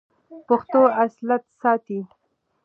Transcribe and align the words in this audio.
پښتو 0.47 0.81
اصالت 1.03 1.43
ساتي. 1.61 1.99